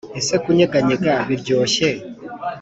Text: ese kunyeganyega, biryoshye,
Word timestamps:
ese 0.19 0.35
kunyeganyega, 0.43 1.13
biryoshye, 1.27 1.89